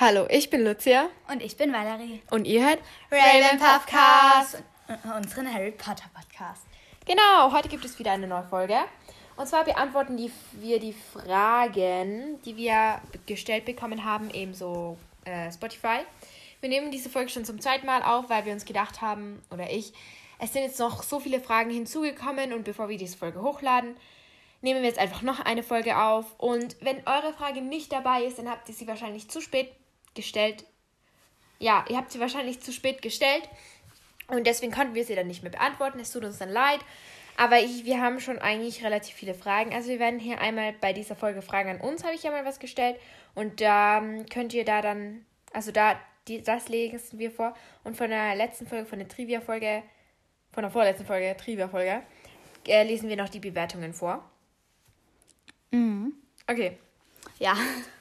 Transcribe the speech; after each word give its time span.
Hallo, 0.00 0.28
ich 0.30 0.48
bin 0.48 0.62
Lucia. 0.62 1.08
Und 1.28 1.42
ich 1.42 1.56
bin 1.56 1.72
Valerie. 1.72 2.22
Und 2.30 2.44
ihr 2.44 2.64
hört 2.64 2.78
Raven 3.10 3.58
Podcast. 3.58 4.62
Unseren 5.16 5.52
Harry 5.52 5.72
Potter 5.72 6.04
Podcast. 6.14 6.62
Genau, 7.04 7.50
heute 7.50 7.68
gibt 7.68 7.84
es 7.84 7.98
wieder 7.98 8.12
eine 8.12 8.28
neue 8.28 8.44
Folge. 8.44 8.76
Und 9.36 9.48
zwar 9.48 9.64
beantworten 9.64 10.16
die, 10.16 10.30
wir 10.52 10.78
die 10.78 10.92
Fragen, 10.92 12.40
die 12.44 12.56
wir 12.56 13.00
gestellt 13.26 13.64
bekommen 13.64 14.04
haben, 14.04 14.30
ebenso 14.30 14.96
äh, 15.24 15.50
Spotify. 15.50 16.02
Wir 16.60 16.68
nehmen 16.68 16.92
diese 16.92 17.10
Folge 17.10 17.30
schon 17.30 17.44
zum 17.44 17.60
zweiten 17.60 17.86
Mal 17.86 18.04
auf, 18.04 18.30
weil 18.30 18.44
wir 18.44 18.52
uns 18.52 18.64
gedacht 18.64 19.02
haben, 19.02 19.42
oder 19.50 19.68
ich, 19.68 19.92
es 20.38 20.52
sind 20.52 20.62
jetzt 20.62 20.78
noch 20.78 21.02
so 21.02 21.18
viele 21.18 21.40
Fragen 21.40 21.70
hinzugekommen 21.70 22.52
und 22.52 22.62
bevor 22.62 22.88
wir 22.88 22.98
diese 22.98 23.16
Folge 23.16 23.42
hochladen, 23.42 23.96
nehmen 24.62 24.80
wir 24.80 24.88
jetzt 24.88 25.00
einfach 25.00 25.22
noch 25.22 25.40
eine 25.40 25.64
Folge 25.64 25.96
auf. 25.98 26.38
Und 26.38 26.76
wenn 26.82 26.98
eure 26.98 27.32
Frage 27.32 27.62
nicht 27.62 27.90
dabei 27.90 28.22
ist, 28.22 28.38
dann 28.38 28.48
habt 28.48 28.68
ihr 28.68 28.76
sie 28.76 28.86
wahrscheinlich 28.86 29.28
zu 29.28 29.40
spät 29.40 29.72
gestellt. 30.18 30.64
Ja, 31.60 31.84
ihr 31.88 31.96
habt 31.96 32.10
sie 32.10 32.18
wahrscheinlich 32.18 32.60
zu 32.60 32.72
spät 32.72 33.02
gestellt. 33.02 33.48
Und 34.26 34.46
deswegen 34.46 34.72
konnten 34.72 34.94
wir 34.94 35.04
sie 35.04 35.14
dann 35.14 35.28
nicht 35.28 35.44
mehr 35.44 35.52
beantworten. 35.52 36.00
Es 36.00 36.12
tut 36.12 36.24
uns 36.24 36.38
dann 36.38 36.50
leid. 36.50 36.80
Aber 37.36 37.60
ich, 37.60 37.84
wir 37.84 38.02
haben 38.02 38.18
schon 38.18 38.40
eigentlich 38.40 38.84
relativ 38.84 39.14
viele 39.14 39.32
Fragen. 39.32 39.72
Also 39.72 39.90
wir 39.90 40.00
werden 40.00 40.18
hier 40.18 40.40
einmal 40.40 40.72
bei 40.72 40.92
dieser 40.92 41.14
Folge 41.14 41.40
Fragen 41.40 41.70
an 41.70 41.80
uns, 41.80 42.02
habe 42.02 42.14
ich 42.14 42.24
ja 42.24 42.32
mal 42.32 42.44
was 42.44 42.58
gestellt. 42.58 42.96
Und 43.36 43.60
da 43.60 43.98
ähm, 43.98 44.26
könnt 44.26 44.52
ihr 44.54 44.64
da 44.64 44.82
dann, 44.82 45.24
also 45.52 45.70
da, 45.70 46.00
die, 46.26 46.42
das 46.42 46.68
lesen 46.68 47.20
wir 47.20 47.30
vor. 47.30 47.54
Und 47.84 47.96
von 47.96 48.10
der 48.10 48.34
letzten 48.34 48.66
Folge, 48.66 48.86
von 48.86 48.98
der 48.98 49.06
Trivia-Folge, 49.06 49.84
von 50.52 50.64
der 50.64 50.72
vorletzten 50.72 51.06
Folge, 51.06 51.36
Trivia-Folge, 51.36 52.02
äh, 52.66 52.82
lesen 52.82 53.08
wir 53.08 53.16
noch 53.16 53.28
die 53.28 53.38
Bewertungen 53.38 53.94
vor. 53.94 54.28
Mhm. 55.70 56.12
Okay. 56.48 56.76
Ja. 57.38 57.56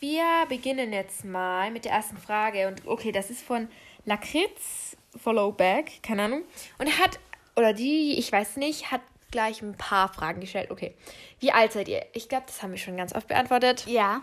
Wir 0.00 0.46
beginnen 0.48 0.92
jetzt 0.92 1.24
mal 1.24 1.70
mit 1.70 1.84
der 1.84 1.92
ersten 1.92 2.16
Frage. 2.16 2.68
Und 2.68 2.86
okay, 2.86 3.12
das 3.12 3.30
ist 3.30 3.42
von 3.42 3.68
Lakritz 4.04 4.96
Followback, 5.16 6.02
keine 6.02 6.24
Ahnung. 6.24 6.42
Und 6.78 6.86
er 6.86 6.98
hat, 6.98 7.18
oder 7.54 7.72
die, 7.72 8.18
ich 8.18 8.32
weiß 8.32 8.56
nicht, 8.56 8.90
hat 8.90 9.02
gleich 9.30 9.62
ein 9.62 9.76
paar 9.76 10.12
Fragen 10.12 10.40
gestellt. 10.40 10.70
Okay. 10.70 10.94
Wie 11.38 11.52
alt 11.52 11.72
seid 11.72 11.88
ihr? 11.88 12.04
Ich 12.14 12.28
glaube, 12.28 12.46
das 12.46 12.62
haben 12.62 12.72
wir 12.72 12.78
schon 12.78 12.96
ganz 12.96 13.14
oft 13.14 13.28
beantwortet. 13.28 13.86
Ja. 13.86 14.22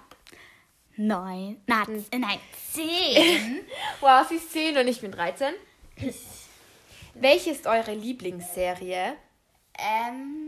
Neun. 0.95 1.61
Na, 1.67 1.83
äh, 1.83 2.17
nein, 2.17 2.39
zehn. 2.71 3.59
Wow, 4.01 4.27
sie 4.27 4.35
ist 4.35 4.51
10 4.51 4.77
und 4.77 4.87
ich 4.87 5.01
bin 5.01 5.11
13. 5.11 5.53
Welche 7.13 7.51
ist 7.51 7.67
eure 7.67 7.93
Lieblingsserie? 7.93 9.15
ähm, 9.77 10.46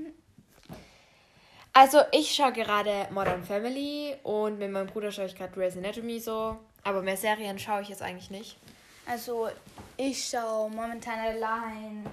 Also, 1.80 1.99
ich 2.11 2.35
schaue 2.35 2.52
gerade 2.52 3.08
Modern 3.09 3.41
Family 3.41 4.13
und 4.23 4.59
mit 4.59 4.69
meinem 4.69 4.88
Bruder 4.88 5.13
schaue 5.13 5.27
ich 5.27 5.35
gerade 5.38 5.53
Grey's 5.53 5.77
Anatomy 5.77 6.19
so. 6.19 6.58
Aber 6.83 7.02
mehr 7.02 7.16
Serien 7.16 7.58
schaue 7.58 7.83
ich 7.83 7.88
jetzt 7.88 8.02
eigentlich 8.02 8.30
nicht. 8.30 8.58
also, 9.05 9.47
ich 9.95 10.27
schaue 10.27 10.69
momentan 10.69 11.17
allein 11.19 12.05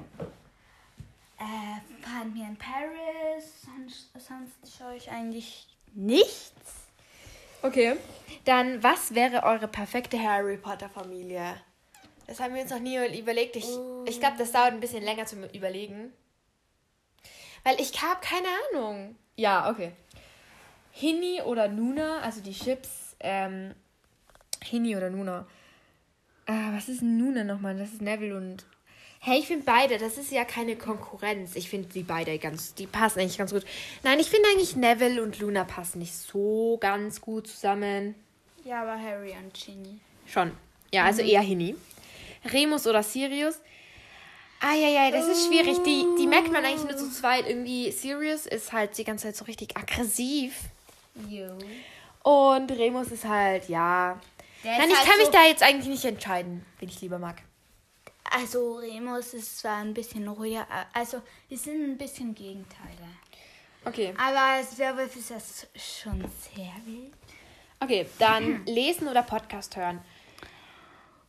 äh, 1.41 1.81
Find 2.00 2.36
Me 2.36 2.47
in 2.48 2.56
Paris. 2.56 3.62
Sonst, 3.64 4.08
sonst 4.12 4.78
schaue 4.78 4.95
ich 4.95 5.11
eigentlich 5.11 5.67
nichts. 5.95 6.86
Okay. 7.62 7.97
Dann, 8.45 8.84
was 8.84 9.17
wäre 9.17 9.42
eure 9.42 9.67
perfekte 9.67 10.23
Harry 10.23 10.58
Potter 10.58 10.91
Familie? 10.91 11.56
Das 12.28 12.39
haben 12.39 12.55
wir 12.55 12.62
uns 12.62 12.70
noch 12.70 12.78
nie 12.78 13.19
überlegt. 13.19 13.56
Ich, 13.56 13.67
ich 14.05 14.20
glaube, 14.20 14.36
das 14.39 14.53
dauert 14.53 14.75
ein 14.75 14.80
bisschen 14.80 15.03
länger 15.03 15.27
zum 15.27 15.42
Überlegen. 15.42 16.12
Weil 17.64 17.80
ich 17.80 18.01
habe 18.01 18.20
keine 18.20 18.47
Ahnung. 18.70 19.17
Ja, 19.37 19.70
okay. 19.70 19.92
Hini 20.92 21.42
oder 21.42 21.69
Nuna, 21.69 22.20
also 22.20 22.41
die 22.41 22.55
Chips, 22.55 23.17
ähm, 23.20 23.75
Hini 24.62 24.97
oder 24.97 25.11
Nuna. 25.11 25.47
Äh, 26.47 26.53
was 26.73 26.89
ist 26.89 27.03
Nuna 27.03 27.45
nochmal? 27.45 27.77
Das 27.77 27.92
ist 27.92 28.03
Neville 28.03 28.37
und. 28.37 28.64
Hey, 29.20 29.41
ich 29.41 29.47
finde 29.47 29.64
beide, 29.64 29.98
das 29.98 30.19
ist 30.19 30.31
ja 30.31 30.45
keine 30.45 30.77
Konkurrenz. 30.77 31.57
Ich 31.57 31.69
finde 31.69 31.89
die 31.89 32.02
beide 32.02 32.39
ganz, 32.39 32.74
die 32.74 32.86
passen 32.86 33.19
eigentlich 33.20 33.39
ganz 33.39 33.52
gut. 33.52 33.64
Nein, 34.05 34.20
ich 34.20 34.30
finde 34.30 34.48
eigentlich 34.48 34.77
Neville 34.77 35.23
und 35.23 35.39
Luna 35.41 35.64
passen 35.64 35.98
nicht 35.98 36.14
so 36.14 36.79
ganz 36.80 37.20
gut 37.20 37.48
zusammen. 37.48 38.14
Ja, 38.64 38.83
aber 38.83 39.01
Harry 39.01 39.33
und 39.33 39.53
Ginny. 39.53 39.98
Schon. 40.27 40.53
Ja, 40.92 41.05
also 41.05 41.23
eher 41.23 41.41
Hini. 41.41 41.74
Remus 42.53 42.86
oder 42.86 43.03
Sirius. 43.03 43.61
Ah, 44.61 44.74
ja, 44.74 44.89
ja, 44.89 45.11
das 45.11 45.27
ist 45.28 45.46
schwierig. 45.46 45.78
Die, 45.84 46.06
die 46.18 46.27
merkt 46.27 46.50
man 46.50 46.64
eigentlich 46.64 46.84
nur 46.84 46.96
zu 46.96 47.11
zweit. 47.11 47.46
Irgendwie, 47.48 47.90
Sirius 47.92 48.46
ist 48.46 48.72
halt 48.72 48.96
die 48.98 49.05
ganze 49.05 49.24
Zeit 49.27 49.36
so 49.36 49.44
richtig 49.44 49.77
aggressiv. 49.77 50.55
Jo. 51.28 51.56
Und 52.22 52.70
Remus 52.72 53.08
ist 53.08 53.24
halt, 53.24 53.68
ja. 53.68 54.18
Der 54.64 54.78
Nein, 54.78 54.89
ich 54.90 54.96
halt 54.96 55.06
kann 55.08 55.17
mich 55.18 55.27
so- 55.27 55.33
da 55.33 55.44
jetzt 55.46 55.62
eigentlich 55.62 55.89
nicht 55.89 56.05
entscheiden, 56.05 56.64
wen 56.80 56.89
ich 56.89 57.00
lieber 57.00 57.18
mag. 57.18 57.42
Also 58.30 58.77
Remus 58.77 59.34
ist 59.34 59.58
zwar 59.61 59.77
ein 59.77 59.94
bisschen 59.94 60.27
ruhiger, 60.27 60.67
also 60.92 61.23
wir 61.48 61.56
sind 61.58 61.84
ein 61.84 61.96
bisschen 61.96 62.34
Gegenteile. 62.34 63.08
Okay. 63.84 64.12
Aber 64.18 64.40
als 64.40 64.77
Werwolf 64.78 65.14
ist 65.14 65.30
das 65.30 65.67
schon 65.77 66.24
sehr 66.52 66.73
wild. 66.84 67.12
Okay, 67.78 68.06
dann 68.18 68.64
lesen 68.67 69.06
oder 69.06 69.23
Podcast 69.23 69.77
hören. 69.77 70.00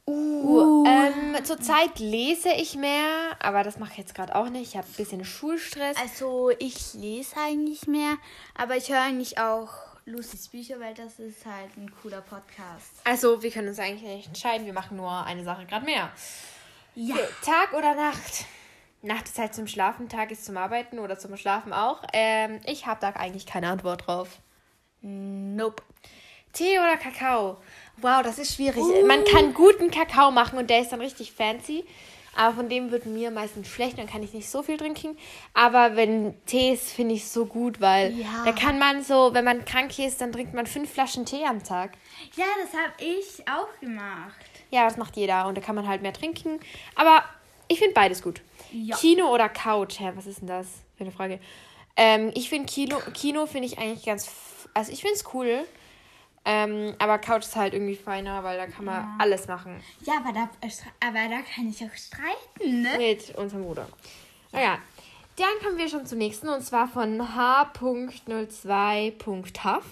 Uh, 0.09 0.85
ähm, 0.87 1.43
zurzeit 1.43 1.99
lese 1.99 2.49
ich 2.49 2.75
mehr, 2.75 3.35
aber 3.39 3.63
das 3.63 3.77
mache 3.77 3.91
ich 3.91 3.97
jetzt 3.97 4.15
gerade 4.15 4.35
auch 4.35 4.49
nicht. 4.49 4.69
Ich 4.69 4.77
habe 4.77 4.87
ein 4.87 4.93
bisschen 4.93 5.25
Schulstress. 5.25 5.97
Also 5.97 6.49
ich 6.59 6.93
lese 6.93 7.35
eigentlich 7.37 7.87
mehr, 7.87 8.15
aber 8.55 8.77
ich 8.77 8.89
höre 8.89 9.01
eigentlich 9.01 9.37
auch 9.37 9.69
Lucys 10.05 10.47
Bücher, 10.47 10.79
weil 10.79 10.93
das 10.93 11.19
ist 11.19 11.45
halt 11.45 11.75
ein 11.75 11.91
cooler 12.01 12.21
Podcast. 12.21 12.93
Also, 13.03 13.43
wir 13.43 13.51
können 13.51 13.67
uns 13.67 13.77
eigentlich 13.77 14.03
nicht 14.03 14.27
entscheiden. 14.27 14.65
Wir 14.65 14.71
machen 14.71 14.95
nur 14.95 15.11
eine 15.25 15.43
Sache 15.43 15.65
gerade 15.65 15.83
mehr. 15.83 16.09
Ja. 16.95 17.17
Tag 17.43 17.73
oder 17.73 17.93
Nacht? 17.93 18.45
Nacht 19.01 19.25
ist 19.25 19.37
halt 19.37 19.53
zum 19.53 19.67
Schlafen, 19.67 20.07
Tag 20.07 20.31
ist 20.31 20.45
zum 20.45 20.55
Arbeiten 20.55 20.99
oder 20.99 21.19
zum 21.19 21.35
Schlafen 21.35 21.73
auch. 21.73 22.03
Ähm, 22.13 22.61
ich 22.65 22.85
habe 22.85 23.01
da 23.01 23.09
eigentlich 23.09 23.45
keine 23.45 23.67
Antwort 23.67 24.07
drauf. 24.07 24.39
Nope. 25.01 25.83
Tee 26.53 26.79
oder 26.79 26.95
Kakao? 26.95 27.57
Wow, 28.01 28.21
das 28.23 28.37
ist 28.39 28.55
schwierig. 28.55 28.83
Man 29.05 29.23
kann 29.25 29.53
guten 29.53 29.89
Kakao 29.91 30.31
machen 30.31 30.57
und 30.59 30.69
der 30.69 30.81
ist 30.81 30.91
dann 30.91 31.01
richtig 31.01 31.31
fancy. 31.31 31.83
Aber 32.35 32.53
von 32.55 32.69
dem 32.69 32.91
wird 32.91 33.07
mir 33.07 33.31
meistens 33.31 33.67
schlecht, 33.67 33.97
dann 33.97 34.05
kann 34.05 34.21
ich 34.21 34.31
nicht 34.31 34.47
so 34.47 34.61
viel 34.61 34.77
trinken. 34.77 35.17
Aber 35.55 35.95
wenn 35.95 36.35
Tee 36.45 36.71
ist, 36.73 36.91
finde 36.91 37.15
ich 37.15 37.27
so 37.27 37.47
gut, 37.47 37.81
weil 37.81 38.13
Ja. 38.15 38.43
da 38.45 38.51
kann 38.51 38.77
man 38.77 39.03
so, 39.03 39.33
wenn 39.33 39.43
man 39.43 39.65
krank 39.65 39.97
ist, 39.97 40.21
dann 40.21 40.31
trinkt 40.31 40.53
man 40.53 40.67
fünf 40.67 40.93
Flaschen 40.93 41.25
Tee 41.25 41.43
am 41.45 41.63
Tag. 41.63 41.93
Ja, 42.35 42.45
das 42.61 42.71
habe 42.79 42.93
ich 43.03 43.43
auch 43.49 43.79
gemacht. 43.79 44.35
Ja, 44.69 44.83
das 44.85 44.97
macht 44.97 45.15
jeder 45.15 45.47
und 45.47 45.57
da 45.57 45.61
kann 45.61 45.73
man 45.73 45.87
halt 45.87 46.03
mehr 46.03 46.13
trinken. 46.13 46.59
Aber 46.93 47.23
ich 47.67 47.79
finde 47.79 47.95
beides 47.95 48.21
gut. 48.21 48.41
Ja. 48.71 48.95
Kino 48.97 49.33
oder 49.33 49.49
Couch? 49.49 49.99
Hä, 49.99 50.11
was 50.13 50.27
ist 50.27 50.41
denn 50.41 50.47
das 50.47 50.67
für 50.95 51.05
eine 51.05 51.11
Frage? 51.11 51.39
Ähm, 51.95 52.31
ich 52.35 52.49
finde 52.49 52.71
Kino, 52.71 52.97
Kino 53.15 53.47
finde 53.47 53.67
ich 53.67 53.79
eigentlich 53.79 54.05
ganz, 54.05 54.29
also 54.75 54.91
ich 54.91 55.01
finde 55.01 55.15
es 55.15 55.23
cool. 55.33 55.65
Ähm, 56.49 56.95
aber 56.99 57.17
Couch 57.19 57.43
ist 57.43 57.57
halt 57.57 57.73
irgendwie 57.73 57.97
feiner, 57.97 58.41
weil 58.41 58.57
da 58.57 58.67
kann 58.67 58.85
man 58.85 59.01
Ja. 59.03 59.15
alles 59.19 59.49
machen 59.49 59.83
Ja, 60.05 60.13
aber 60.23 60.31
da, 60.31 60.49
aber 61.05 61.27
da 61.29 61.41
kann 61.41 61.67
ich 61.69 61.83
auch 61.83 61.93
streiten, 61.93 62.83
ne? 62.83 62.97
mit 62.97 63.35
unserem 63.35 63.63
Bruder. 63.63 63.85
Naja, 64.53 64.77
dann 65.35 65.49
kommen 65.61 65.77
wir 65.77 65.89
schon 65.89 66.05
zum 66.05 66.19
nächsten 66.19 66.47
und 66.47 66.61
zwar 66.63 66.87
von 66.87 67.35
H.02.Huff. 67.35 69.83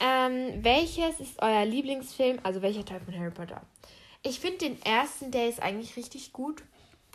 Ähm, 0.00 0.64
welches 0.64 1.20
ist 1.20 1.42
euer 1.42 1.66
Lieblingsfilm? 1.66 2.38
Also 2.42 2.62
welcher 2.62 2.86
Teil 2.86 3.00
von 3.00 3.14
Harry 3.16 3.30
Potter? 3.30 3.60
Ich 4.22 4.40
finde 4.40 4.56
den 4.58 4.80
ersten, 4.82 5.30
der 5.32 5.48
ist 5.50 5.60
eigentlich 5.62 5.96
richtig 5.96 6.32
gut. 6.32 6.62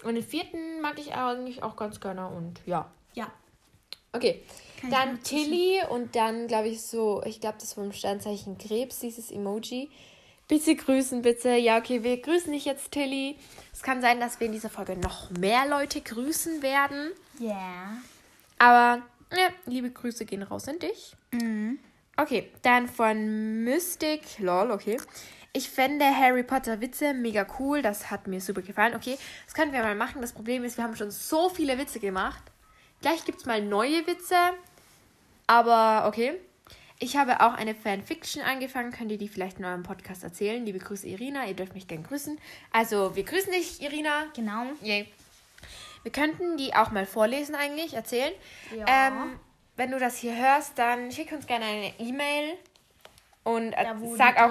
Und 0.04 0.14
den 0.14 0.24
vierten 0.24 0.80
mag 0.82 1.00
ich 1.00 1.16
eigentlich 1.16 1.64
auch 1.64 1.76
ganz 1.76 2.00
gerne 2.00 2.28
und 2.28 2.62
ja. 2.68 2.88
Ja. 3.16 3.32
Okay. 4.14 4.44
Ich 4.82 4.90
dann 4.90 5.22
Tilly 5.24 5.82
und 5.90 6.16
dann 6.16 6.48
glaube 6.48 6.68
ich 6.68 6.82
so, 6.82 7.22
ich 7.26 7.42
glaube 7.42 7.58
das 7.60 7.74
vom 7.74 7.92
Sternzeichen 7.92 8.58
Krebs, 8.58 9.00
dieses 9.00 9.32
Emoji. 9.32 9.90
Bitte 10.48 10.76
grüßen, 10.76 11.22
bitte. 11.22 11.56
Ja, 11.56 11.78
okay, 11.78 12.04
wir 12.04 12.22
grüßen 12.22 12.52
dich 12.54 12.66
jetzt, 12.66 12.92
Tilly. 12.92 13.36
Es 13.74 13.84
kann 13.84 14.02
sein, 14.02 14.20
dass 14.20 14.40
wir 14.40 14.48
in 14.48 14.54
dieser 14.54 14.70
Folge 14.70 14.96
noch 14.96 15.30
mehr 15.32 15.68
Leute 15.68 16.00
grüßen 16.02 16.62
werden. 16.62 17.12
Ja. 17.40 17.98
Aber 18.58 19.02
ja, 19.34 19.50
liebe 19.66 19.92
Grüße 19.92 20.26
gehen 20.26 20.44
raus 20.44 20.68
an 20.68 20.80
dich. 20.80 21.16
Mhm. 21.32 21.80
Okay, 22.16 22.50
dann 22.62 22.88
von 22.88 23.64
Mystic, 23.64 24.40
lol, 24.40 24.72
okay. 24.72 24.98
Ich 25.54 25.70
fände 25.70 26.06
Harry 26.06 26.44
Potter 26.44 26.82
Witze 26.82 27.14
mega 27.14 27.46
cool. 27.60 27.82
Das 27.82 28.10
hat 28.10 28.28
mir 28.28 28.40
super 28.40 28.62
gefallen. 28.62 28.96
Okay, 28.96 29.18
das 29.46 29.54
können 29.54 29.74
wir 29.74 29.82
mal 29.82 29.96
machen. 29.96 30.22
Das 30.22 30.34
Problem 30.34 30.64
ist, 30.64 30.78
wir 30.78 30.84
haben 30.84 30.96
schon 30.96 31.12
so 31.12 31.50
viele 31.50 31.78
Witze 31.78 32.00
gemacht. 32.00 32.42
Gleich 33.02 33.26
gibt 33.26 33.40
es 33.40 33.46
mal 33.46 33.62
neue 33.62 34.06
Witze. 34.08 34.36
Aber 35.46 36.08
okay. 36.08 36.40
Ich 37.00 37.16
habe 37.16 37.42
auch 37.42 37.54
eine 37.54 37.76
Fanfiction 37.76 38.42
angefangen. 38.42 38.92
Könnt 38.92 39.12
ihr 39.12 39.20
die 39.20 39.28
vielleicht 39.28 39.60
in 39.60 39.66
eurem 39.66 39.84
Podcast 39.84 40.24
erzählen? 40.24 40.66
Liebe 40.66 40.80
Grüße, 40.80 41.08
Irina. 41.08 41.46
Ihr 41.46 41.54
dürft 41.54 41.76
mich 41.76 41.88
gern 41.88 42.02
grüßen. 42.04 42.40
Also, 42.72 43.16
wir 43.16 43.24
grüßen 43.24 43.52
dich, 43.52 43.82
Irina. 43.82 44.26
Genau. 44.36 44.64
Yay. 44.82 45.08
Wir 46.02 46.12
könnten 46.12 46.58
die 46.58 46.74
auch 46.74 46.90
mal 46.92 47.06
vorlesen 47.06 47.54
eigentlich, 47.54 47.94
erzählen. 47.94 48.34
Ja. 48.76 48.86
Ähm, 49.10 49.40
wenn 49.76 49.92
du 49.92 50.00
das 50.00 50.18
hier 50.18 50.36
hörst, 50.36 50.80
dann 50.80 51.12
schick 51.12 51.32
uns 51.32 51.46
gerne 51.46 51.66
eine 51.66 51.94
E-Mail 52.00 52.58
Und 53.44 53.74
äh, 53.74 53.84
Da, 53.84 54.00
wo 54.00 54.16
sag 54.16 54.40
auch, 54.42 54.50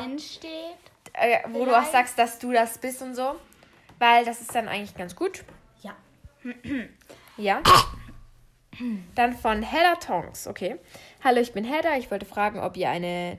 äh, 1.15 1.39
wo 1.49 1.65
du 1.65 1.73
auch 1.73 1.79
vielleicht. 1.79 1.93
sagst, 1.93 2.19
dass 2.19 2.39
du 2.39 2.53
das 2.53 2.79
bist 2.79 3.03
und 3.03 3.17
so. 3.17 3.35
Weil 3.99 4.25
das 4.25 4.41
ist 4.41 4.55
dann 4.55 4.69
eigentlich 4.69 4.95
ganz 4.95 5.17
gut. 5.17 5.45
Ja. 5.83 5.97
Ja. 7.37 7.61
Dann 9.15 9.37
von 9.37 9.63
Hedda 9.63 9.97
Tongs, 9.97 10.47
okay. 10.47 10.77
Hallo, 11.23 11.41
ich 11.41 11.53
bin 11.53 11.65
Hedda. 11.65 11.97
Ich 11.97 12.11
wollte 12.11 12.27
fragen, 12.27 12.61
ob 12.61 12.77
ihr 12.77 12.91
eine 12.91 13.39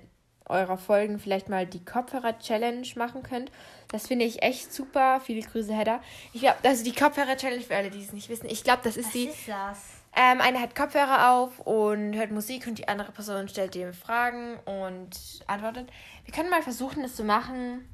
eurer 0.50 0.78
Folgen 0.78 1.19
vielleicht 1.19 1.50
mal 1.50 1.66
die 1.66 1.84
Kopfhörer-Challenge 1.84 2.88
machen 2.95 3.24
könnt. 3.24 3.51
Das 3.89 4.07
finde 4.07 4.25
ich 4.25 4.44
echt 4.44 4.74
super. 4.74 5.19
Viele 5.19 5.42
Grüße, 5.42 5.74
Hedda. 5.74 6.01
Ich 6.34 6.42
glaube, 6.42 6.57
also 6.63 6.84
die 6.84 6.94
Kopfhörer-Challenge, 6.94 7.62
für 7.62 7.75
alle, 7.75 7.89
die 7.89 8.01
es 8.01 8.13
nicht 8.13 8.30
wissen, 8.30 8.48
ich 8.50 8.63
glaube, 8.63 8.81
das 8.84 8.98
ist 8.98 9.07
Was 9.07 9.13
die. 9.13 9.25
ist 9.28 9.48
das? 9.48 9.80
Ähm, 10.16 10.42
eine 10.42 10.60
hat 10.60 10.75
Kopfhörer 10.75 11.31
auf 11.31 11.60
und 11.60 12.16
hört 12.16 12.31
Musik 12.31 12.66
und 12.66 12.80
die 12.80 12.88
andere 12.88 13.12
Person 13.12 13.48
stellt 13.50 13.75
ihm 13.75 13.94
Fragen 13.94 14.57
und 14.66 15.10
antwortet. 15.45 15.90
Wir 16.25 16.33
können 16.33 16.50
mal 16.50 16.63
versuchen, 16.63 17.04
das 17.04 17.16
zu 17.16 17.24
machen. 17.24 17.88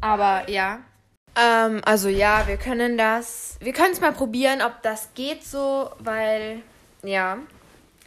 Aber 0.00 0.50
ja. 0.50 0.80
Ähm, 1.36 1.82
also 1.84 2.08
ja, 2.08 2.46
wir 2.46 2.56
können 2.56 2.96
das. 2.96 3.58
Wir 3.60 3.72
können 3.72 3.92
es 3.92 4.00
mal 4.00 4.12
probieren, 4.12 4.62
ob 4.62 4.82
das 4.82 5.12
geht 5.14 5.44
so, 5.44 5.90
weil. 5.98 6.62
Ja. 7.02 7.38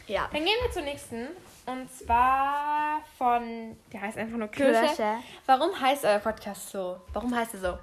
Ja. 0.06 0.28
Dann 0.32 0.44
gehen 0.44 0.56
wir 0.62 0.72
zur 0.72 0.82
nächsten. 0.82 1.28
Und 1.66 1.92
zwar 1.92 3.04
von. 3.16 3.76
Der 3.92 4.02
heißt 4.02 4.18
einfach 4.18 4.36
nur 4.36 4.48
Kirsche. 4.48 4.80
Kirsche. 4.80 5.14
Warum 5.46 5.80
heißt 5.80 6.04
euer 6.04 6.18
Podcast 6.18 6.70
so? 6.70 7.00
Warum 7.12 7.34
heißt 7.34 7.54
er 7.54 7.60
so? 7.60 7.78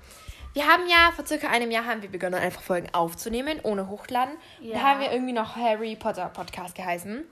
Wir 0.54 0.68
haben 0.68 0.88
ja 0.90 1.12
vor 1.16 1.26
circa 1.26 1.50
einem 1.50 1.70
Jahr 1.70 1.86
haben 1.86 2.02
wir 2.02 2.10
begonnen, 2.10 2.36
einfach 2.36 2.64
Folgen 2.64 2.90
aufzunehmen, 2.92 3.60
ohne 3.64 3.90
hochladen. 3.90 4.36
Ja. 4.60 4.74
Da 4.74 4.82
haben 4.82 5.00
wir 5.02 5.12
irgendwie 5.12 5.34
noch 5.34 5.56
Harry 5.56 5.96
Potter 5.96 6.30
Podcast 6.30 6.74
geheißen. 6.74 7.24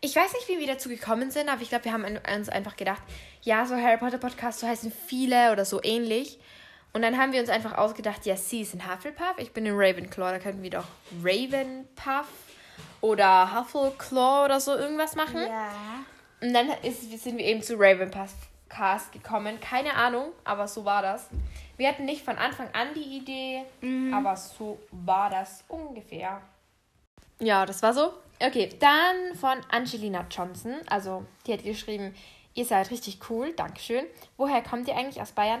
Ich 0.00 0.16
weiß 0.16 0.32
nicht, 0.32 0.48
wie 0.48 0.58
wir 0.58 0.66
dazu 0.66 0.88
gekommen 0.88 1.30
sind, 1.30 1.48
aber 1.48 1.62
ich 1.62 1.68
glaube, 1.68 1.84
wir 1.84 1.92
haben 1.92 2.04
uns 2.34 2.48
einfach 2.48 2.74
gedacht, 2.74 3.02
ja, 3.42 3.64
so 3.66 3.76
Harry 3.76 3.98
Potter 3.98 4.18
Podcast, 4.18 4.58
so 4.58 4.66
heißen 4.66 4.92
viele 5.06 5.52
oder 5.52 5.64
so 5.64 5.80
ähnlich. 5.82 6.40
Und 6.92 7.02
dann 7.02 7.18
haben 7.18 7.32
wir 7.32 7.40
uns 7.40 7.48
einfach 7.48 7.76
ausgedacht, 7.78 8.26
ja, 8.26 8.36
sie 8.36 8.62
ist 8.62 8.74
in 8.74 8.90
Hufflepuff, 8.90 9.38
ich 9.38 9.52
bin 9.52 9.64
in 9.64 9.74
Ravenclaw, 9.74 10.32
da 10.32 10.38
könnten 10.38 10.62
wir 10.62 10.70
doch 10.70 10.84
Ravenpuff 11.22 12.28
oder 13.00 13.54
Huffleclaw 13.54 14.44
oder 14.44 14.60
so 14.60 14.76
irgendwas 14.76 15.14
machen. 15.14 15.40
Ja. 15.40 15.70
Und 16.40 16.52
dann 16.52 16.68
ist, 16.82 17.22
sind 17.22 17.38
wir 17.38 17.44
eben 17.44 17.62
zu 17.62 17.76
Ravenpuff 17.78 18.34
Cast 18.68 19.12
gekommen. 19.12 19.60
Keine 19.60 19.94
Ahnung, 19.94 20.32
aber 20.44 20.66
so 20.66 20.84
war 20.84 21.02
das. 21.02 21.28
Wir 21.76 21.88
hatten 21.88 22.04
nicht 22.04 22.24
von 22.24 22.36
Anfang 22.36 22.68
an 22.72 22.88
die 22.94 23.18
Idee, 23.18 23.62
aber 24.12 24.36
so 24.36 24.78
war 24.90 25.30
das 25.30 25.64
ungefähr. 25.68 26.40
Ja, 27.38 27.66
das 27.66 27.82
war 27.82 27.92
so. 27.92 28.12
Okay, 28.40 28.70
dann 28.78 29.36
von 29.36 29.58
Angelina 29.70 30.26
Johnson. 30.30 30.74
Also, 30.88 31.24
die 31.46 31.52
hat 31.52 31.64
geschrieben, 31.64 32.14
ihr 32.54 32.64
seid 32.64 32.90
richtig 32.90 33.18
cool, 33.28 33.52
Dankeschön. 33.52 34.04
Woher 34.36 34.62
kommt 34.62 34.88
ihr 34.88 34.96
eigentlich 34.96 35.20
aus 35.20 35.32
Bayern? 35.32 35.60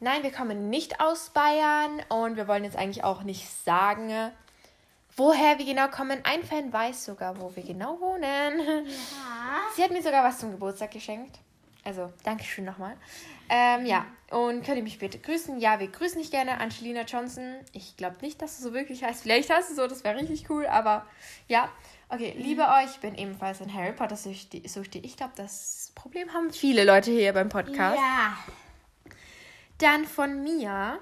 Nein, 0.00 0.22
wir 0.22 0.30
kommen 0.30 0.70
nicht 0.70 1.00
aus 1.00 1.30
Bayern 1.30 2.00
und 2.08 2.36
wir 2.36 2.46
wollen 2.46 2.62
jetzt 2.62 2.76
eigentlich 2.76 3.02
auch 3.02 3.24
nicht 3.24 3.50
sagen, 3.64 4.30
woher 5.16 5.58
wir 5.58 5.64
genau 5.64 5.88
kommen. 5.88 6.20
Ein 6.24 6.44
Fan 6.44 6.72
weiß 6.72 7.04
sogar, 7.04 7.40
wo 7.40 7.54
wir 7.56 7.64
genau 7.64 8.00
wohnen. 8.00 8.86
Sie 9.74 9.82
hat 9.82 9.90
mir 9.90 10.02
sogar 10.02 10.22
was 10.22 10.38
zum 10.38 10.52
Geburtstag 10.52 10.92
geschenkt. 10.92 11.38
Also, 11.84 12.12
Dankeschön 12.22 12.64
nochmal. 12.64 12.96
Ähm, 13.48 13.86
ja, 13.86 14.04
und 14.30 14.62
könnt 14.64 14.76
ihr 14.76 14.82
mich 14.82 14.98
bitte 14.98 15.18
grüßen? 15.18 15.58
Ja, 15.58 15.80
wir 15.80 15.88
grüßen 15.88 16.20
dich 16.20 16.30
gerne, 16.30 16.60
Angelina 16.60 17.02
Johnson. 17.02 17.56
Ich 17.72 17.96
glaube 17.96 18.18
nicht, 18.20 18.42
dass 18.42 18.58
du 18.58 18.62
so 18.62 18.74
wirklich 18.74 19.02
heißt. 19.02 19.22
Vielleicht 19.22 19.50
heißt 19.50 19.70
du 19.70 19.74
so, 19.74 19.86
das 19.86 20.04
wäre 20.04 20.16
richtig 20.16 20.50
cool, 20.50 20.66
aber 20.66 21.06
ja. 21.48 21.68
Okay, 22.10 22.34
liebe 22.38 22.62
euch, 22.62 22.90
ich 22.92 23.00
bin 23.00 23.14
ebenfalls 23.16 23.60
ein 23.62 23.72
Harry 23.72 23.92
Potter 23.92 24.16
Süchti. 24.16 24.66
Süchti. 24.68 24.98
Ich 24.98 25.16
glaube, 25.16 25.32
das 25.36 25.92
Problem 25.94 26.32
haben 26.32 26.52
viele 26.52 26.84
Leute 26.84 27.10
hier 27.10 27.32
beim 27.32 27.48
Podcast. 27.48 27.96
Ja. 27.96 28.36
Dann 29.78 30.06
von 30.06 30.42
mir. 30.42 30.98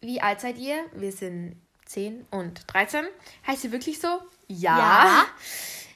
Wie 0.00 0.20
alt 0.20 0.40
seid 0.40 0.58
ihr? 0.58 0.84
Wir 0.92 1.12
sind 1.12 1.60
10 1.86 2.26
und 2.30 2.62
13. 2.72 3.06
Heißt 3.46 3.64
ihr 3.64 3.72
wirklich 3.72 4.00
so? 4.00 4.20
Ja. 4.48 4.78
Ja. 4.78 5.26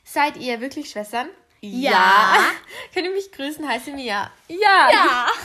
Seid 0.05 0.37
ihr 0.37 0.61
wirklich 0.61 0.91
Schwestern? 0.91 1.29
Ja. 1.61 2.37
Könnt 2.95 3.07
ihr 3.07 3.13
mich 3.13 3.31
grüßen? 3.33 3.67
Heißt 3.67 3.89
ihr 3.89 3.95
Mia? 3.95 4.31
Ja. 4.49 4.91
Ja. 4.91 5.27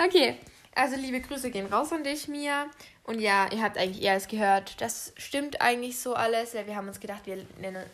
Okay. 0.00 0.38
Also 0.76 0.94
liebe 0.94 1.20
Grüße 1.20 1.50
gehen 1.50 1.66
raus 1.66 1.92
an 1.92 2.04
dich, 2.04 2.28
Mia. 2.28 2.66
Und 3.02 3.18
ja, 3.18 3.50
ihr 3.50 3.60
habt 3.60 3.76
eigentlich 3.76 4.00
eher 4.00 4.12
alles 4.12 4.28
gehört. 4.28 4.80
Das 4.80 5.12
stimmt 5.16 5.60
eigentlich 5.60 5.98
so 5.98 6.14
alles. 6.14 6.52
Ja, 6.52 6.68
wir 6.68 6.76
haben 6.76 6.86
uns 6.86 7.00
gedacht, 7.00 7.22
wir 7.24 7.44
nennen, 7.60 7.84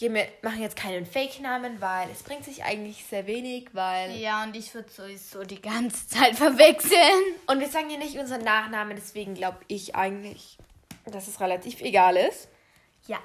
wir, 0.00 0.28
machen 0.42 0.62
jetzt 0.62 0.76
keinen 0.76 1.06
Fake-Namen, 1.06 1.80
weil 1.80 2.08
es 2.10 2.22
bringt 2.22 2.44
sich 2.44 2.64
eigentlich 2.64 3.04
sehr 3.04 3.26
wenig, 3.26 3.66
weil... 3.72 4.12
Ja, 4.16 4.44
und 4.44 4.54
ich 4.54 4.72
würde 4.72 4.88
sowieso 4.90 5.42
die 5.42 5.60
ganze 5.60 6.06
Zeit 6.08 6.36
verwechseln. 6.36 7.34
Und 7.46 7.60
wir 7.60 7.68
sagen 7.68 7.90
ja 7.90 7.96
nicht 7.96 8.16
unseren 8.16 8.42
Nachnamen, 8.42 8.96
deswegen 8.96 9.34
glaube 9.34 9.58
ich 9.66 9.96
eigentlich, 9.96 10.56
dass 11.04 11.26
es 11.26 11.40
relativ 11.40 11.80
egal 11.80 12.16
ist. 12.16 12.48
Ja. 13.06 13.18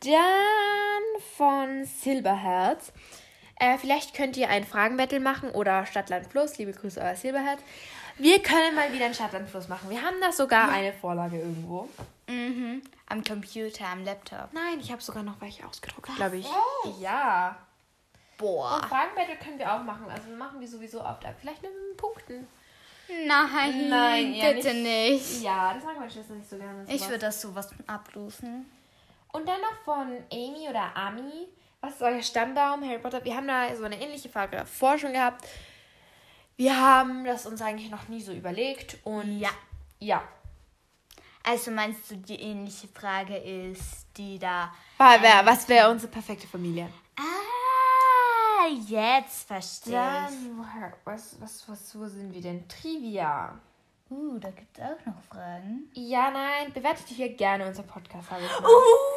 Dann 0.00 1.22
von 1.36 1.84
Silberherz. 1.84 2.92
Äh, 3.56 3.78
vielleicht 3.78 4.14
könnt 4.14 4.36
ihr 4.36 4.48
ein 4.48 4.64
Fragenbattle 4.64 5.20
machen 5.20 5.50
oder 5.50 5.86
Stadtland 5.86 6.26
Fluss. 6.26 6.58
Liebe 6.58 6.72
Grüße, 6.72 7.00
euer 7.00 7.14
Silberherz. 7.16 7.60
Wir 8.18 8.42
können 8.42 8.74
mal 8.74 8.92
wieder 8.92 9.06
ein 9.06 9.14
Stadtland 9.14 9.48
Fluss 9.48 9.68
machen. 9.68 9.90
Wir 9.90 10.02
haben 10.02 10.16
da 10.20 10.32
sogar 10.32 10.68
eine 10.70 10.92
Vorlage 10.92 11.38
irgendwo. 11.38 11.88
Mhm. 12.28 12.82
Am 13.08 13.22
Computer, 13.22 13.86
am 13.86 14.04
Laptop. 14.04 14.52
Nein, 14.52 14.80
ich 14.80 14.90
habe 14.90 15.02
sogar 15.02 15.22
noch 15.22 15.40
welche 15.40 15.66
ausgedruckt, 15.66 16.14
glaube 16.16 16.38
ich. 16.38 16.46
Ja. 17.00 17.56
Boah. 18.38 18.76
Und 18.76 18.86
Fragenbattle 18.86 19.36
können 19.36 19.58
wir 19.58 19.72
auch 19.72 19.82
machen. 19.82 20.06
Also 20.10 20.28
machen 20.36 20.60
wir 20.60 20.68
sowieso 20.68 21.00
oft 21.00 21.24
ab. 21.24 21.34
Vielleicht 21.40 21.62
mit 21.62 21.70
Punkten. 21.96 22.46
Nein, 23.26 23.88
Nein, 23.88 24.34
bitte 24.54 24.74
nicht. 24.74 25.42
Ja, 25.42 25.74
das 25.74 25.84
mag 25.84 25.98
meine 25.98 26.10
Schwester 26.10 26.34
nicht 26.34 26.48
so 26.48 26.56
gerne. 26.56 26.84
Ich 26.88 27.00
sowas. 27.00 27.08
würde 27.10 27.26
das 27.26 27.40
sowas 27.40 27.70
ablosen. 27.86 28.66
Und 29.32 29.46
dann 29.48 29.60
noch 29.60 29.76
von 29.84 30.16
Amy 30.32 30.68
oder 30.68 30.96
Ami. 30.96 31.48
Was 31.84 31.96
ist 31.96 32.02
euer 32.02 32.22
Stammbaum, 32.22 32.82
Harry 32.82 32.98
Potter? 32.98 33.22
Wir 33.24 33.36
haben 33.36 33.46
da 33.46 33.76
so 33.76 33.84
eine 33.84 34.00
ähnliche 34.00 34.30
Frage 34.30 34.56
davor 34.56 34.96
schon 34.96 35.12
gehabt. 35.12 35.46
Wir 36.56 36.80
haben 36.80 37.26
das 37.26 37.44
uns 37.44 37.60
eigentlich 37.60 37.90
noch 37.90 38.08
nie 38.08 38.22
so 38.22 38.32
überlegt. 38.32 38.96
Und 39.04 39.38
Ja. 39.38 39.50
ja. 39.98 40.22
Also 41.42 41.70
meinst 41.72 42.10
du, 42.10 42.16
die 42.16 42.40
ähnliche 42.40 42.88
Frage 42.88 43.36
ist 43.36 44.06
die 44.16 44.38
da. 44.38 44.72
War, 44.96 45.20
wer, 45.20 45.44
was 45.44 45.68
wäre 45.68 45.90
unsere 45.90 46.10
perfekte 46.10 46.46
Familie? 46.46 46.88
Ah, 47.18 48.66
jetzt 48.88 49.46
verstehe 49.46 49.92
ich. 50.30 50.96
Was, 51.04 51.38
was, 51.38 51.68
was, 51.68 51.98
wo 51.98 52.06
sind 52.06 52.32
wir 52.32 52.40
denn? 52.40 52.66
Trivia. 52.66 53.60
Uh, 54.08 54.38
da 54.38 54.50
gibt 54.50 54.78
es 54.78 54.82
auch 54.84 55.04
noch 55.04 55.22
Fragen. 55.28 55.90
Ja, 55.92 56.30
nein, 56.30 56.72
bewertet 56.72 57.08
hier 57.08 57.34
gerne 57.34 57.66
unser 57.66 57.82
Podcast. 57.82 58.30
Habe 58.30 58.42
ich 58.42 58.60
mal. 58.60 58.70
Uh. 58.70 59.13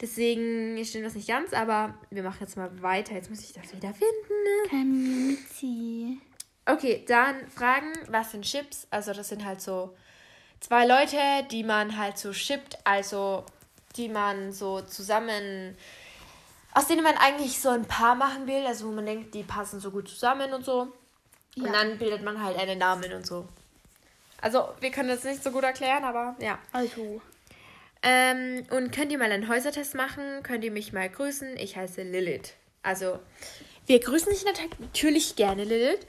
Deswegen 0.00 0.82
stimmt 0.84 1.04
das 1.04 1.14
nicht 1.14 1.28
ganz, 1.28 1.52
aber 1.52 1.98
wir 2.10 2.24
machen 2.24 2.38
jetzt 2.40 2.56
mal 2.56 2.82
weiter. 2.82 3.14
Jetzt 3.14 3.30
muss 3.30 3.44
ich 3.44 3.52
das 3.52 3.72
wieder 3.76 3.92
finden. 3.94 4.70
Community. 4.70 6.18
Okay, 6.66 7.04
dann 7.06 7.48
Fragen, 7.48 7.92
was 8.08 8.32
sind 8.32 8.44
Chips? 8.44 8.88
Also 8.90 9.12
das 9.12 9.28
sind 9.28 9.44
halt 9.44 9.60
so 9.60 9.94
zwei 10.60 10.86
Leute, 10.86 11.16
die 11.50 11.64
man 11.64 11.96
halt 11.96 12.18
so 12.18 12.32
shippt, 12.32 12.78
also 12.84 13.44
die 13.96 14.08
man 14.08 14.52
so 14.52 14.80
zusammen, 14.82 15.76
aus 16.74 16.86
denen 16.86 17.02
man 17.02 17.16
eigentlich 17.16 17.60
so 17.60 17.70
ein 17.70 17.84
Paar 17.86 18.14
machen 18.14 18.46
will, 18.46 18.64
also 18.66 18.86
wo 18.88 18.92
man 18.92 19.06
denkt, 19.06 19.34
die 19.34 19.42
passen 19.42 19.80
so 19.80 19.90
gut 19.90 20.08
zusammen 20.08 20.52
und 20.52 20.64
so. 20.64 20.92
Und 21.56 21.66
Ja. 21.66 21.72
dann 21.72 21.98
bildet 21.98 22.22
man 22.22 22.42
halt 22.42 22.56
einen 22.58 22.78
Namen 22.78 23.12
und 23.12 23.26
so. 23.26 23.48
Also 24.40 24.68
wir 24.80 24.90
können 24.90 25.08
das 25.08 25.24
nicht 25.24 25.42
so 25.42 25.50
gut 25.50 25.64
erklären, 25.64 26.04
aber 26.04 26.36
ja. 26.38 26.58
Also. 26.72 27.20
Ähm, 28.02 28.64
und 28.70 28.92
könnt 28.92 29.12
ihr 29.12 29.18
mal 29.18 29.30
einen 29.30 29.48
Häusertest 29.48 29.94
machen? 29.94 30.42
Könnt 30.42 30.64
ihr 30.64 30.70
mich 30.70 30.92
mal 30.92 31.08
grüßen? 31.10 31.56
Ich 31.58 31.76
heiße 31.76 32.02
Lilith. 32.02 32.54
Also, 32.82 33.18
wir 33.86 34.00
grüßen 34.00 34.32
dich 34.32 34.44
nat- 34.46 34.80
natürlich 34.80 35.36
gerne, 35.36 35.64
Lilith. 35.64 36.06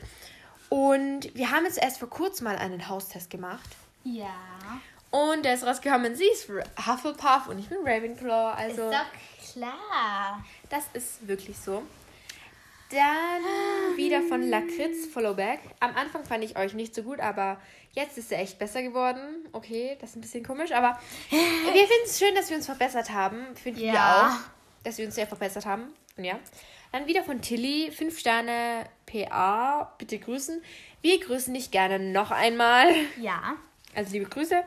Und 0.70 1.36
wir 1.36 1.52
haben 1.52 1.66
jetzt 1.66 1.80
erst 1.82 1.98
vor 2.00 2.10
kurzem 2.10 2.46
mal 2.46 2.56
einen 2.56 2.88
Haustest 2.88 3.30
gemacht. 3.30 3.70
Ja. 4.04 4.34
Und 5.12 5.46
da 5.46 5.54
ist 5.54 5.66
rausgekommen, 5.66 6.16
sie 6.16 6.26
ist 6.26 6.48
Hufflepuff 6.88 7.48
und 7.50 7.60
ich 7.60 7.68
bin 7.68 7.80
Ravenclaw. 7.84 8.54
Also, 8.56 8.90
ist 8.90 8.98
doch 8.98 9.52
klar. 9.54 10.44
das 10.70 10.86
ist 10.94 11.28
wirklich 11.28 11.58
so. 11.58 11.84
Dann 12.90 13.98
wieder 13.98 14.22
von 14.22 14.42
Lakritz 14.50 15.08
Followback. 15.14 15.60
Am 15.80 15.96
Anfang 15.96 16.26
fand 16.26 16.44
ich 16.44 16.58
euch 16.58 16.74
nicht 16.74 16.94
so 16.94 17.04
gut, 17.04 17.20
aber 17.22 17.60
jetzt 17.94 18.18
ist 18.18 18.32
er 18.32 18.40
echt 18.40 18.60
besser 18.60 18.82
geworden. 18.84 19.48
Okay, 19.54 19.98
das 20.02 20.12
ist 20.12 20.16
ein 20.18 20.22
bisschen 20.22 20.46
komisch, 20.46 20.72
aber 20.72 21.00
wir 21.30 21.40
finden 21.72 22.06
es 22.06 22.20
schön, 22.20 22.36
dass 22.36 22.50
wir 22.50 22.58
uns 22.58 22.66
verbessert 22.66 23.12
haben. 23.12 23.56
Finden 23.56 23.80
wir 23.82 23.94
Ja. 23.94 24.28
auch, 24.28 24.84
dass 24.84 24.98
wir 24.98 25.06
uns 25.06 25.16
sehr 25.16 25.28
verbessert 25.28 25.66
haben. 25.66 25.94
Und 26.18 26.26
ja. 26.26 26.38
Dann 26.92 27.08
wieder 27.08 27.24
von 27.24 27.42
Tilly, 27.42 27.92
5 27.92 28.20
Sterne 28.20 28.86
PA, 29.06 29.94
bitte 29.98 30.20
grüßen. 30.20 30.62
Wir 31.02 31.20
grüßen 31.22 31.54
dich 31.54 31.72
gerne 31.72 31.98
noch 32.00 32.32
einmal. 32.32 32.90
Ja. 33.18 33.56
Also 33.96 34.14
liebe 34.14 34.30
Grüße. 34.30 34.64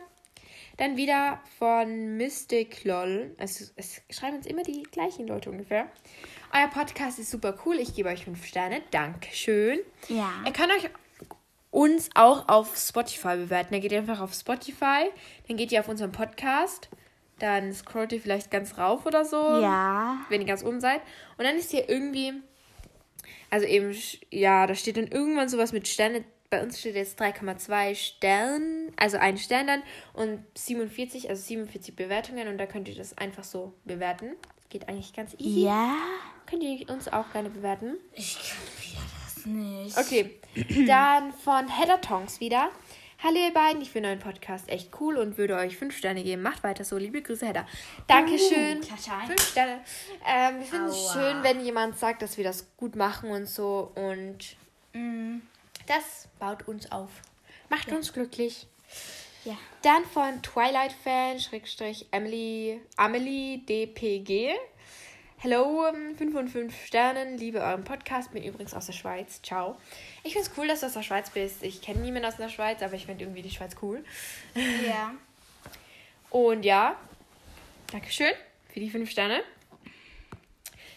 Dann 0.77 0.97
wieder 0.97 1.41
von 1.59 2.17
Mystic 2.17 2.85
LOL. 2.85 3.35
Also, 3.39 3.65
es 3.77 4.03
schreiben 4.11 4.39
uns 4.39 4.47
immer 4.47 4.65
die 4.65 4.83
gleichen 4.83 5.27
Leute 5.29 5.51
ungefähr. 5.51 5.87
Euer 6.53 6.67
Podcast 6.69 7.19
ist 7.21 7.31
super 7.31 7.57
cool. 7.65 7.77
Ich 7.79 7.95
gebe 7.95 8.09
euch 8.09 8.25
fünf 8.25 8.45
Sterne. 8.45 8.83
Dankeschön. 8.91 9.79
Ja. 10.09 10.33
Ihr 10.45 10.53
könnt 10.53 10.73
euch 10.73 10.91
uns 11.71 12.11
auch 12.15 12.49
auf 12.49 12.77
Spotify 12.77 13.37
bewerten. 13.37 13.73
Dann 13.73 13.81
geht 13.83 13.93
ihr 13.93 13.99
einfach 13.99 14.21
auf 14.21 14.35
Spotify. 14.35 15.11
Dann 15.47 15.57
geht 15.57 15.71
ihr 15.71 15.79
auf 15.81 15.89
unseren 15.89 16.11
Podcast. 16.11 16.89
Dann 17.39 17.73
scrollt 17.73 18.13
ihr 18.13 18.21
vielleicht 18.21 18.51
ganz 18.51 18.77
rauf 18.77 19.07
oder 19.07 19.25
so 19.25 19.37
Ja. 19.61 20.25
wenn 20.29 20.41
ihr 20.41 20.47
ganz 20.47 20.65
oben 20.65 20.81
seid. 20.81 21.01
Und 21.39 21.45
dann 21.45 21.57
ist 21.57 21.71
hier 21.71 21.89
irgendwie, 21.89 22.33
also 23.51 23.65
eben, 23.67 23.95
ja, 24.31 24.67
da 24.67 24.75
steht 24.75 24.97
dann 24.97 25.07
irgendwann 25.09 25.49
sowas 25.49 25.73
mit 25.73 25.87
Sterne. 25.87 26.25
Bei 26.55 26.63
uns 26.63 26.79
steht 26.79 26.95
jetzt 26.95 27.21
3,2 27.21 27.97
Stern, 27.97 28.93
also 28.95 29.17
ein 29.17 29.39
Stern 29.39 29.67
dann 29.67 29.83
und 30.13 30.45
47, 30.57 31.29
also 31.29 31.43
47 31.43 31.97
Bewertungen 31.97 32.47
und 32.47 32.59
da 32.59 32.67
könnt 32.67 32.87
ihr 32.87 32.95
das 32.95 33.19
einfach 33.19 33.43
so 33.43 33.73
bewerten. 33.85 34.37
Geht 34.69 34.89
eigentlich 34.89 35.13
ganz 35.13 35.35
easy. 35.39 35.65
Ja. 35.65 35.97
Könnt 36.47 36.63
ihr 36.63 36.89
uns 36.91 37.09
auch 37.09 37.33
gerne 37.33 37.51
bewerten. 37.51 37.97
Ich 38.13 38.39
kann 38.39 38.57
wieder 38.79 39.03
das 39.25 39.47
nicht. 39.47 39.99
Okay, 39.99 40.85
dann 40.87 41.33
von 41.33 41.67
Heather 41.67 42.01
Tongs 42.01 42.39
wieder. 42.39 42.71
Hallo 43.21 43.37
ihr 43.45 43.53
beiden, 43.53 43.83
ich 43.83 43.91
finde 43.91 44.11
euren 44.11 44.21
Podcast 44.21 44.69
echt 44.69 44.91
cool 45.01 45.17
und 45.17 45.37
würde 45.37 45.57
euch 45.57 45.77
fünf 45.77 45.97
Sterne 45.99 46.23
geben. 46.23 46.43
Macht 46.43 46.63
weiter 46.63 46.85
so. 46.85 46.97
Liebe 46.99 47.21
Grüße, 47.21 47.49
Heather. 47.49 47.67
Dankeschön. 48.07 48.79
Uh. 48.79 49.27
Fünf 49.27 49.51
Sterne. 49.51 49.81
Ähm, 50.25 50.61
wir 50.61 50.67
finden 50.67 50.87
es 50.87 51.13
schön, 51.13 51.43
wenn 51.43 51.65
jemand 51.65 51.99
sagt, 51.99 52.23
dass 52.23 52.37
wir 52.37 52.45
das 52.45 52.77
gut 52.77 52.95
machen 52.95 53.31
und 53.31 53.47
so. 53.47 53.91
Und 53.97 54.57
Mm, 54.95 55.41
das 55.87 56.29
baut 56.39 56.67
uns 56.69 56.91
auf. 56.93 57.11
Macht 57.69 57.91
uns 57.93 58.13
glücklich. 58.13 58.67
ja. 59.45 59.57
Dann 59.83 60.05
von 60.05 60.43
Twilight 60.43 60.93
Fan, 60.93 61.41
Schrägstrich 61.41 62.07
Emily, 62.11 62.81
Amelie 62.97 63.59
DPG. 63.59 64.55
Hello, 65.39 65.85
5 66.17 66.33
von 66.33 66.49
5 66.49 66.87
Sternen, 66.87 67.37
liebe 67.37 67.61
euren 67.61 67.85
Podcast, 67.85 68.33
bin 68.33 68.43
übrigens 68.43 68.73
aus 68.73 68.87
der 68.87 68.95
Schweiz. 68.95 69.43
Ciao. 69.43 69.77
Ich 70.23 70.33
finde 70.33 70.49
es 70.49 70.57
cool, 70.57 70.67
dass 70.67 70.81
du 70.81 70.87
aus 70.87 70.95
der 70.95 71.03
Schweiz 71.03 71.29
bist. 71.29 71.63
Ich 71.63 71.83
kenne 71.83 72.01
niemanden 72.01 72.27
aus 72.29 72.37
der 72.37 72.49
Schweiz, 72.49 72.81
aber 72.83 72.95
ich 72.95 73.05
finde 73.05 73.25
irgendwie 73.25 73.43
die 73.43 73.51
Schweiz 73.51 73.77
cool. 73.83 74.03
Ja. 74.87 75.15
Und 76.31 76.65
ja, 76.65 76.97
Dankeschön 77.93 78.33
für 78.73 78.81
die 78.81 78.89
5 78.91 79.11
Sterne. 79.11 79.43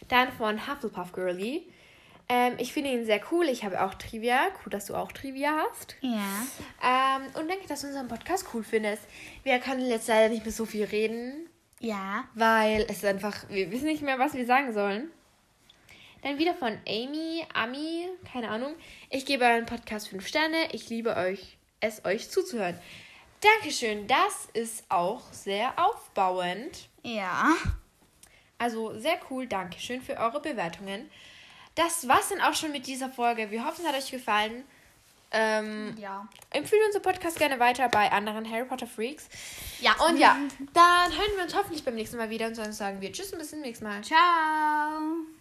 Dann 0.07 0.31
von 0.31 0.65
Hufflepuff 0.65 1.11
Girlie. 1.11 1.63
Ähm, 2.29 2.55
ich 2.57 2.73
finde 2.73 2.91
ihn 2.91 3.05
sehr 3.05 3.21
cool. 3.31 3.47
Ich 3.47 3.63
habe 3.63 3.81
auch 3.81 3.93
Trivia. 3.93 4.47
Cool, 4.63 4.69
dass 4.69 4.87
du 4.87 4.95
auch 4.95 5.11
Trivia 5.11 5.63
hast. 5.69 5.95
Ja. 6.01 6.17
Ähm, 6.83 7.23
und 7.39 7.49
danke, 7.49 7.67
dass 7.67 7.81
du 7.81 7.87
unseren 7.87 8.07
Podcast 8.09 8.45
cool 8.53 8.63
findest. 8.63 9.03
Wir 9.43 9.59
können 9.59 9.87
jetzt 9.89 10.07
leider 10.07 10.29
nicht 10.29 10.43
mehr 10.43 10.51
so 10.53 10.65
viel 10.65 10.83
reden, 10.85 11.49
Ja. 11.79 12.25
weil 12.33 12.85
es 12.89 13.03
einfach, 13.05 13.47
wir 13.49 13.71
wissen 13.71 13.85
nicht 13.85 14.01
mehr, 14.01 14.19
was 14.19 14.33
wir 14.33 14.45
sagen 14.45 14.73
sollen. 14.73 15.09
Dann 16.23 16.37
wieder 16.39 16.53
von 16.55 16.77
Amy, 16.87 17.45
Ami, 17.53 18.07
keine 18.29 18.49
Ahnung. 18.49 18.73
Ich 19.09 19.25
gebe 19.25 19.45
euren 19.45 19.65
Podcast 19.65 20.09
5 20.09 20.27
Sterne. 20.27 20.73
Ich 20.73 20.89
liebe 20.89 21.15
euch, 21.15 21.57
es 21.79 22.03
euch 22.05 22.29
zuzuhören. 22.29 22.77
Dankeschön, 23.39 24.07
das 24.07 24.47
ist 24.53 24.83
auch 24.89 25.21
sehr 25.31 25.73
aufbauend. 25.77 26.89
Ja. 27.03 27.53
Also 28.57 28.97
sehr 28.99 29.19
cool, 29.29 29.45
Dankeschön 29.47 30.01
für 30.01 30.17
eure 30.17 30.41
Bewertungen. 30.41 31.09
Das 31.77 32.07
war's 32.07 32.29
dann 32.29 32.41
auch 32.41 32.53
schon 32.53 32.71
mit 32.71 32.87
dieser 32.87 33.09
Folge. 33.09 33.49
Wir 33.51 33.63
hoffen, 33.65 33.85
es 33.85 33.87
hat 33.87 33.95
euch 33.97 34.11
gefallen. 34.11 34.63
Ähm, 35.31 35.95
Ja. 35.99 36.27
empfehlen 36.51 36.81
unseren 36.87 37.01
Podcast 37.03 37.37
gerne 37.37 37.59
weiter 37.59 37.87
bei 37.89 38.11
anderen 38.11 38.49
Harry 38.49 38.65
Potter 38.65 38.87
Freaks. 38.87 39.27
Ja. 39.81 39.93
Und 40.07 40.17
ja, 40.17 40.37
dann 40.73 41.11
hören 41.11 41.31
wir 41.35 41.43
uns 41.43 41.55
hoffentlich 41.55 41.83
beim 41.83 41.95
nächsten 41.95 42.17
Mal 42.17 42.29
wieder 42.29 42.47
und 42.47 42.55
sonst 42.55 42.77
sagen 42.77 43.01
wir 43.01 43.11
Tschüss 43.11 43.31
und 43.33 43.39
bis 43.39 43.49
zum 43.49 43.59
nächsten 43.61 43.85
Mal. 43.85 44.01
Ciao. 44.03 45.36